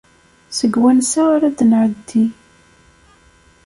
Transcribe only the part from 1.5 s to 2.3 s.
d-nεeddi.